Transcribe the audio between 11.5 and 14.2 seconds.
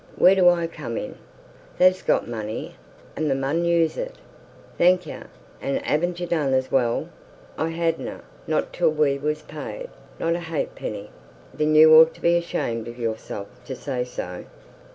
"Then you ought to be ashamed of yourself to say